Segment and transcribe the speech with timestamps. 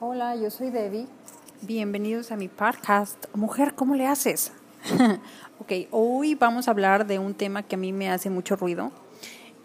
[0.00, 1.06] Hola, yo soy Debbie.
[1.62, 3.26] Bienvenidos a mi podcast.
[3.32, 4.52] Mujer, ¿cómo le haces?
[5.60, 8.90] ok, hoy vamos a hablar de un tema que a mí me hace mucho ruido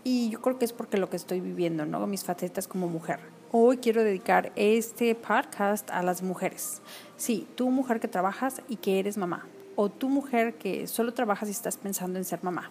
[0.03, 2.05] y yo creo que es porque lo que estoy viviendo, ¿no?
[2.05, 3.19] Mis facetas como mujer.
[3.51, 6.83] Hoy quiero dedicar este podcast a las mujeres.
[7.17, 11.49] Sí, tú mujer que trabajas y que eres mamá, o tú mujer que solo trabajas
[11.49, 12.69] y estás pensando en ser mamá.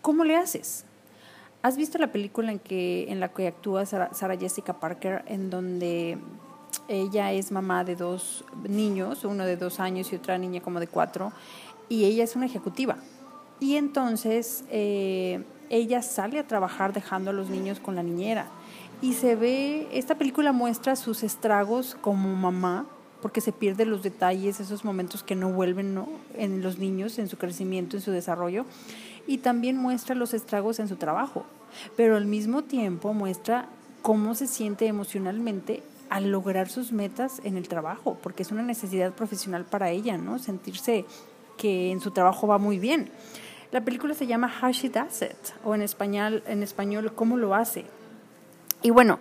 [0.00, 0.84] ¿Cómo le haces?
[1.62, 6.18] ¿Has visto la película en, que, en la que actúa Sarah Jessica Parker, en donde
[6.88, 10.86] ella es mamá de dos niños, uno de dos años y otra niña como de
[10.86, 11.32] cuatro,
[11.88, 12.96] y ella es una ejecutiva.
[13.60, 18.46] Y entonces eh, ella sale a trabajar dejando a los niños con la niñera.
[19.02, 22.86] Y se ve, esta película muestra sus estragos como mamá,
[23.20, 26.08] porque se pierden los detalles, esos momentos que no vuelven ¿no?
[26.36, 28.64] en los niños, en su crecimiento, en su desarrollo.
[29.26, 31.44] Y también muestra los estragos en su trabajo,
[31.96, 33.68] pero al mismo tiempo muestra
[34.02, 39.12] cómo se siente emocionalmente al lograr sus metas en el trabajo, porque es una necesidad
[39.12, 40.38] profesional para ella, ¿no?
[40.38, 41.04] Sentirse
[41.56, 43.10] que en su trabajo va muy bien.
[43.70, 47.54] La película se llama How She Does It, o en español, en español ¿Cómo lo
[47.54, 47.84] hace?
[48.82, 49.18] Y bueno,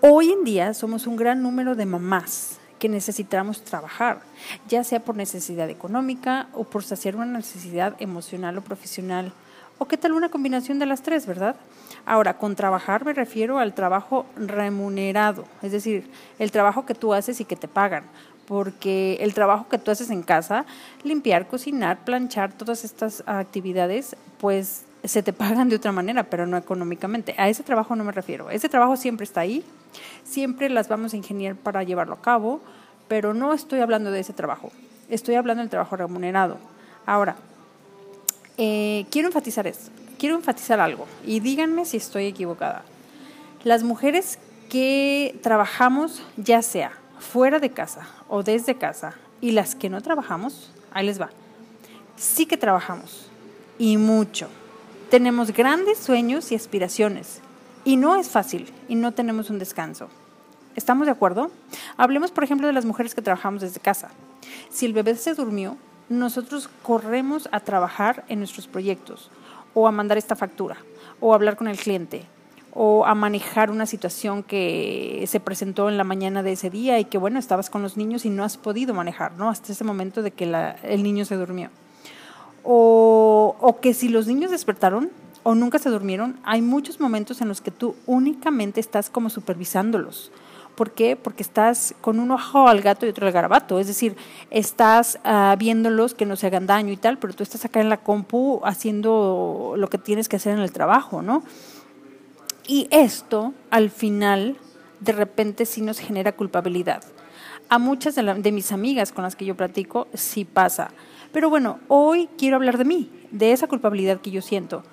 [0.00, 4.22] hoy en día somos un gran número de mamás que necesitamos trabajar,
[4.68, 9.32] ya sea por necesidad económica o por saciar una necesidad emocional o profesional,
[9.78, 11.56] o qué tal una combinación de las tres, ¿verdad?
[12.04, 17.40] Ahora, con trabajar me refiero al trabajo remunerado, es decir, el trabajo que tú haces
[17.40, 18.04] y que te pagan,
[18.46, 20.66] porque el trabajo que tú haces en casa,
[21.04, 26.56] limpiar, cocinar, planchar, todas estas actividades, pues se te pagan de otra manera, pero no
[26.56, 27.36] económicamente.
[27.38, 28.50] A ese trabajo no me refiero.
[28.50, 29.64] Ese trabajo siempre está ahí,
[30.24, 32.60] siempre las vamos a ingeniar para llevarlo a cabo,
[33.06, 34.72] pero no estoy hablando de ese trabajo.
[35.08, 36.58] Estoy hablando del trabajo remunerado.
[37.06, 37.36] Ahora,
[38.58, 42.84] eh, quiero enfatizar esto quiero enfatizar algo y díganme si estoy equivocada.
[43.64, 44.38] Las mujeres
[44.70, 50.70] que trabajamos, ya sea fuera de casa o desde casa, y las que no trabajamos,
[50.92, 51.30] ahí les va.
[52.14, 53.26] Sí que trabajamos
[53.80, 54.48] y mucho.
[55.10, 57.40] Tenemos grandes sueños y aspiraciones
[57.84, 60.08] y no es fácil y no tenemos un descanso.
[60.76, 61.50] ¿Estamos de acuerdo?
[61.96, 64.10] Hablemos, por ejemplo, de las mujeres que trabajamos desde casa.
[64.70, 65.76] Si el bebé se durmió,
[66.08, 69.28] nosotros corremos a trabajar en nuestros proyectos
[69.74, 70.76] o a mandar esta factura,
[71.20, 72.24] o a hablar con el cliente,
[72.74, 77.04] o a manejar una situación que se presentó en la mañana de ese día y
[77.04, 79.50] que, bueno, estabas con los niños y no has podido manejar, ¿no?
[79.50, 80.44] Hasta ese momento de que
[80.82, 81.70] el niño se durmió.
[82.64, 85.10] O, o que si los niños despertaron
[85.42, 90.30] o nunca se durmieron, hay muchos momentos en los que tú únicamente estás como supervisándolos
[90.74, 91.16] ¿Por qué?
[91.16, 93.78] Porque estás con un ojo al gato y otro al garabato.
[93.78, 94.16] Es decir,
[94.50, 97.88] estás uh, viéndolos que no se hagan daño y tal, pero tú estás acá en
[97.88, 101.42] la compu haciendo lo que tienes que hacer en el trabajo, ¿no?
[102.66, 104.56] Y esto, al final,
[105.00, 107.02] de repente sí nos genera culpabilidad.
[107.68, 110.90] A muchas de, de mis amigas con las que yo platico sí pasa.
[111.32, 114.84] Pero bueno, hoy quiero hablar de mí, de esa culpabilidad que yo siento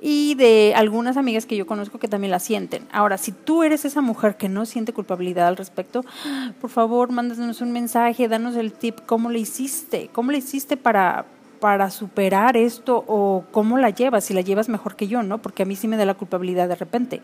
[0.00, 2.86] y de algunas amigas que yo conozco que también la sienten.
[2.92, 6.04] Ahora, si tú eres esa mujer que no siente culpabilidad al respecto,
[6.60, 11.24] por favor, mándanos un mensaje, danos el tip, cómo le hiciste, cómo le hiciste para,
[11.60, 15.38] para superar esto o cómo la llevas, si la llevas mejor que yo, ¿no?
[15.38, 17.22] Porque a mí sí me da la culpabilidad de repente.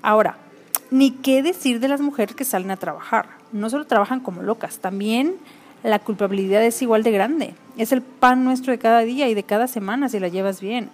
[0.00, 0.36] Ahora,
[0.90, 3.26] ni qué decir de las mujeres que salen a trabajar.
[3.52, 5.36] No solo trabajan como locas, también
[5.82, 7.54] la culpabilidad es igual de grande.
[7.76, 10.90] Es el pan nuestro de cada día y de cada semana si la llevas bien.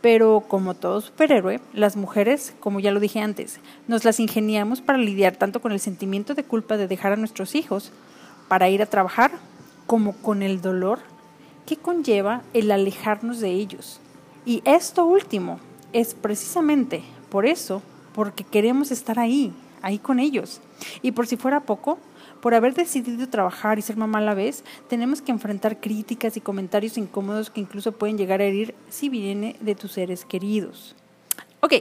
[0.00, 4.98] Pero como todo superhéroe, las mujeres, como ya lo dije antes, nos las ingeniamos para
[4.98, 7.92] lidiar tanto con el sentimiento de culpa de dejar a nuestros hijos
[8.48, 9.30] para ir a trabajar,
[9.86, 11.00] como con el dolor
[11.66, 14.00] que conlleva el alejarnos de ellos.
[14.46, 15.60] Y esto último
[15.92, 17.82] es precisamente por eso,
[18.14, 20.60] porque queremos estar ahí, ahí con ellos.
[21.02, 21.98] Y por si fuera poco,
[22.40, 26.40] por haber decidido trabajar y ser mamá a la vez, tenemos que enfrentar críticas y
[26.40, 30.94] comentarios incómodos que incluso pueden llegar a herir si viene de tus seres queridos.
[31.60, 31.74] Ok,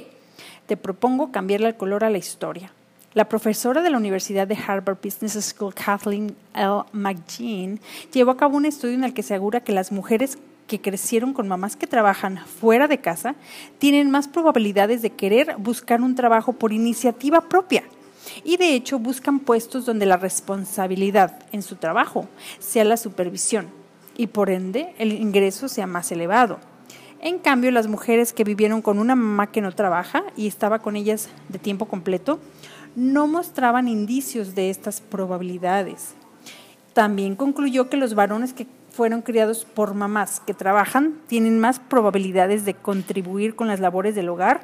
[0.68, 2.72] te propongo cambiarle el color a la historia.
[3.14, 6.83] La profesora de la Universidad de Harvard Business School, Kathleen L.
[6.92, 7.80] McGean,
[8.13, 10.38] llevó a cabo un estudio en el que se asegura que las mujeres
[10.68, 13.36] que crecieron con mamás que trabajan fuera de casa
[13.80, 17.83] tienen más probabilidades de querer buscar un trabajo por iniciativa propia
[18.44, 22.27] y de hecho buscan puestos donde la responsabilidad en su trabajo
[22.60, 23.68] sea la supervisión
[24.18, 26.60] y por ende el ingreso sea más elevado.
[27.21, 30.95] En cambio, las mujeres que vivieron con una mamá que no trabaja y estaba con
[30.95, 32.39] ellas de tiempo completo,
[32.95, 36.16] no mostraban indicios de estas probabilidades.
[36.94, 42.66] También concluyó que los varones que fueron criados por mamás que trabajan tienen más probabilidades
[42.66, 44.62] de contribuir con las labores del hogar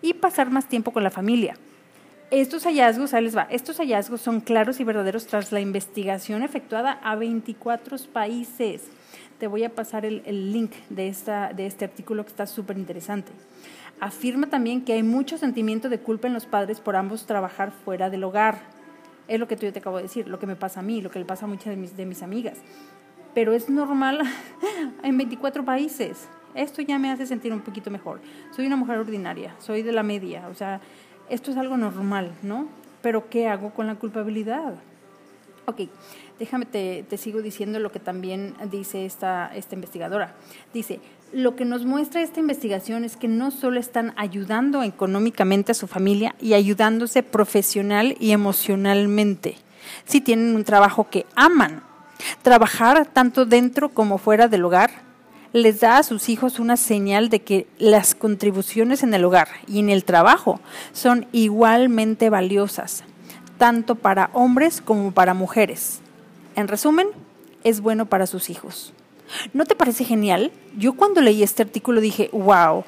[0.00, 1.58] y pasar más tiempo con la familia
[2.34, 7.96] Estos hallazgos, ahí estos hallazgos son claros y verdaderos tras la investigación efectuada a 24
[8.12, 8.82] países.
[9.38, 13.30] Te voy a pasar el, link de este artículo que está súper interesante.
[14.00, 18.10] Afirma también que hay mucho sentimiento de culpa en los padres por ambos trabajar fuera
[18.10, 18.62] del hogar.
[19.28, 21.02] Es lo que tú yo te acabo de decir, lo que me pasa a mí,
[21.02, 22.58] lo que le pasa a muchas de mis, de mis amigas.
[23.32, 24.18] Pero es normal
[25.04, 26.28] en 24 países.
[26.54, 28.20] Esto ya me hace sentir un poquito mejor.
[28.54, 30.80] Soy una mujer ordinaria, soy de la media, o sea,
[31.28, 32.68] esto es algo normal, ¿no?
[33.02, 34.74] Pero ¿qué hago con la culpabilidad?
[35.66, 35.82] Ok,
[36.38, 40.34] déjame, te, te, sigo diciendo lo que también dice esta, esta investigadora.
[40.74, 41.00] Dice,
[41.32, 45.86] lo que nos muestra esta investigación es que no solo están ayudando económicamente a su
[45.86, 49.56] familia y ayudándose profesional y emocionalmente,
[50.04, 51.82] si tienen un trabajo que aman.
[52.42, 54.90] Trabajar tanto dentro como fuera del hogar
[55.54, 59.78] les da a sus hijos una señal de que las contribuciones en el hogar y
[59.78, 60.60] en el trabajo
[60.92, 63.04] son igualmente valiosas,
[63.56, 66.00] tanto para hombres como para mujeres.
[66.56, 67.06] En resumen,
[67.62, 68.92] es bueno para sus hijos.
[69.52, 70.50] ¿No te parece genial?
[70.76, 72.84] Yo cuando leí este artículo dije, wow,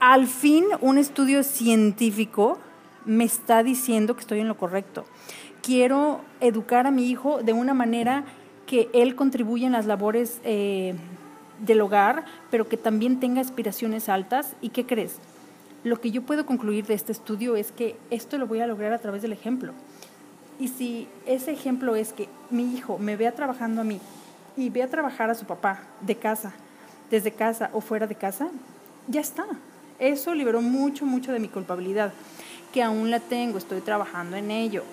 [0.00, 2.58] al fin un estudio científico
[3.04, 5.04] me está diciendo que estoy en lo correcto.
[5.62, 8.24] Quiero educar a mi hijo de una manera
[8.66, 10.94] que él contribuya en las labores eh,
[11.60, 14.54] del hogar, pero que también tenga aspiraciones altas.
[14.60, 15.16] ¿Y qué crees?
[15.84, 18.92] Lo que yo puedo concluir de este estudio es que esto lo voy a lograr
[18.92, 19.72] a través del ejemplo.
[20.58, 24.00] Y si ese ejemplo es que mi hijo me vea trabajando a mí
[24.56, 26.52] y vea trabajar a su papá de casa,
[27.10, 28.48] desde casa o fuera de casa,
[29.08, 29.46] ya está.
[29.98, 32.12] Eso liberó mucho, mucho de mi culpabilidad,
[32.72, 34.84] que aún la tengo, estoy trabajando en ello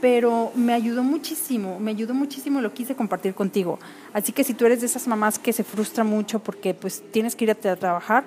[0.00, 3.78] pero me ayudó muchísimo, me ayudó muchísimo, lo quise compartir contigo.
[4.12, 7.34] Así que si tú eres de esas mamás que se frustra mucho porque pues tienes
[7.34, 8.24] que ir a, trabajar,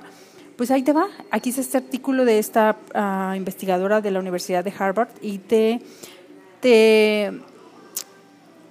[0.58, 1.08] pues ahí te va.
[1.32, 5.82] Aquí está este artículo de esta uh, investigadora de la Universidad de Harvard y te,
[6.60, 7.32] te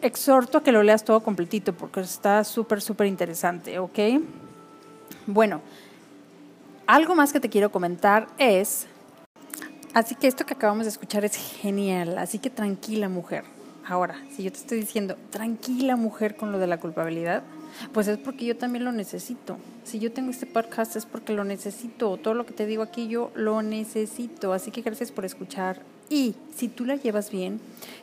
[0.02, 3.98] exhorto a que lo leas todo completito porque está súper, súper interesante, ¿ok?
[5.26, 5.60] Bueno,
[6.86, 8.86] algo más que te quiero comentar es
[9.94, 13.44] Así que esto que acabamos de escuchar es genial, así que tranquila mujer.
[13.86, 17.42] Ahora, si yo te estoy diciendo, tranquila mujer con lo de la culpabilidad,
[17.92, 19.56] pues es porque yo también lo necesito.
[19.84, 22.18] Si yo tengo este podcast es porque lo necesito.
[22.18, 24.52] Todo lo que te digo aquí yo lo necesito.
[24.52, 25.80] Así que gracias por escuchar.
[26.10, 27.60] Y si tú la llevas bien,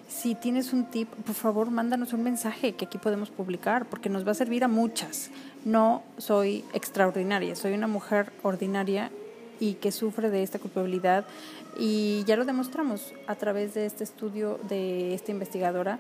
[0.08, 4.26] si tienes un tip, por favor mándanos un mensaje que aquí podemos publicar porque nos
[4.26, 5.30] va a servir a muchas.
[5.66, 9.12] No soy extraordinaria, soy una mujer ordinaria
[9.60, 11.26] y que sufre de esta culpabilidad
[11.78, 16.00] y ya lo demostramos a través de este estudio de esta investigadora.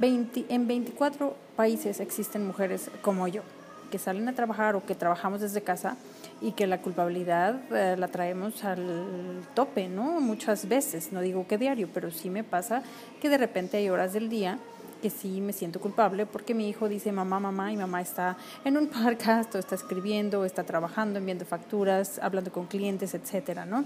[0.00, 3.42] en 24 países existen mujeres como yo,
[3.90, 5.96] que salen a trabajar o que trabajamos desde casa
[6.40, 10.20] y que la culpabilidad eh, la traemos al tope, ¿no?
[10.20, 12.82] Muchas veces, no digo que diario, pero sí me pasa
[13.20, 14.58] que de repente hay horas del día
[14.98, 18.76] que sí me siento culpable porque mi hijo dice mamá, mamá y mamá está en
[18.76, 23.84] un podcast o está escribiendo, o está trabajando, enviando facturas, hablando con clientes, etcétera, ¿no?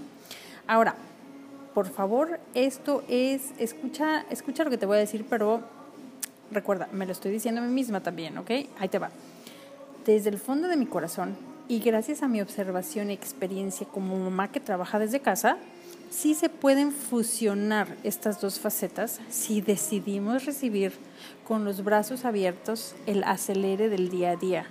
[0.67, 0.95] Ahora,
[1.73, 5.61] por favor, esto es, escucha, escucha lo que te voy a decir, pero
[6.51, 8.51] recuerda, me lo estoy diciendo a mí misma también, ¿ok?
[8.79, 9.09] Ahí te va.
[10.05, 11.35] Desde el fondo de mi corazón
[11.67, 15.57] y gracias a mi observación y experiencia como mamá que trabaja desde casa,
[16.13, 20.93] sí se pueden fusionar estas dos facetas si decidimos recibir
[21.47, 24.67] con los brazos abiertos el acelere del día a día,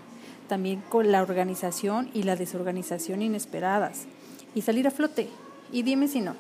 [0.49, 4.05] también con la organización y la desorganización inesperadas,
[4.55, 5.29] y salir a flote.
[5.73, 6.37] Y dime si no.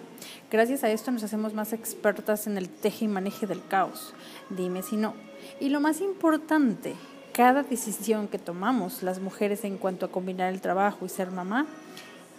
[0.50, 4.14] Gracias a esto nos hacemos más expertas en el teje y maneje del caos.
[4.50, 5.14] Dime si no.
[5.58, 6.94] Y lo más importante,
[7.32, 11.66] cada decisión que tomamos las mujeres en cuanto a combinar el trabajo y ser mamá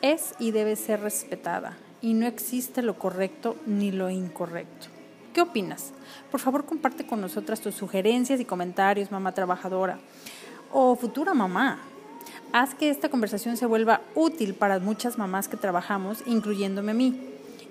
[0.01, 4.87] es y debe ser respetada y no existe lo correcto ni lo incorrecto.
[5.33, 5.93] ¿Qué opinas?
[6.29, 9.97] Por favor, comparte con nosotras tus sugerencias y comentarios, mamá trabajadora
[10.71, 11.79] o futura mamá.
[12.51, 17.19] Haz que esta conversación se vuelva útil para muchas mamás que trabajamos, incluyéndome a mí,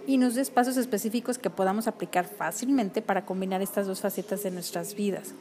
[0.07, 4.51] y nos des pasos específicos que podamos aplicar fácilmente para combinar estas dos facetas de
[4.51, 5.35] nuestras vidas.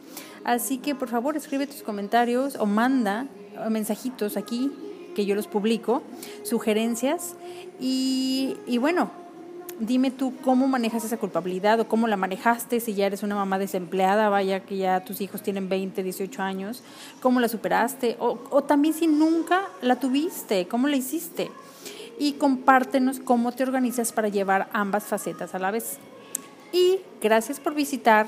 [0.44, 3.26] Así que, por favor, escribe tus comentarios o manda
[3.70, 4.70] mensajitos aquí
[5.14, 6.02] que yo los publico,
[6.44, 7.36] sugerencias.
[7.80, 9.12] Y, y bueno,
[9.82, 13.58] dime tú cómo manejas esa culpabilidad o cómo la manejaste si ya eres una mamá
[13.58, 16.84] desempleada, vaya que ya tus hijos tienen 20, 18 años,
[17.20, 21.52] cómo la superaste o, o también si nunca la tuviste, cómo la hiciste.
[22.20, 25.98] Y compártenos cómo te organizas para llevar ambas facetas a la vez.
[26.72, 28.28] Y gracias por visitar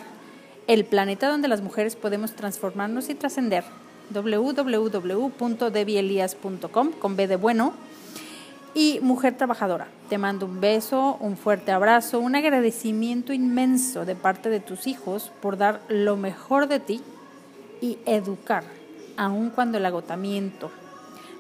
[0.66, 3.64] el planeta donde las mujeres podemos transformarnos y trascender
[4.10, 7.74] www.debielias.com con B de bueno.
[8.76, 14.50] Y mujer trabajadora, te mando un beso, un fuerte abrazo, un agradecimiento inmenso de parte
[14.50, 17.02] de tus hijos por dar lo mejor de ti
[17.82, 18.64] y educar,
[19.16, 20.72] aun cuando el agotamiento,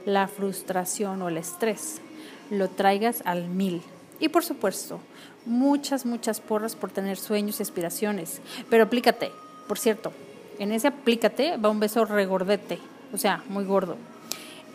[0.05, 2.01] la frustración o el estrés
[2.50, 3.82] lo traigas al mil.
[4.20, 5.00] Y por supuesto,
[5.46, 8.41] muchas, muchas porras por tener sueños y aspiraciones.
[8.70, 9.32] Pero aplícate,
[9.67, 10.13] por cierto,
[10.60, 12.79] en ese aplícate va un beso regordete,
[13.13, 13.98] o sea, muy gordo.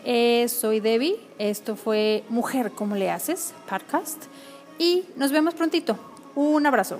[0.05, 3.53] Eh, soy Debbie, esto fue Mujer, ¿cómo le haces?
[3.69, 4.25] Podcast.
[4.77, 5.97] Y nos vemos prontito.
[6.35, 6.99] Un abrazo.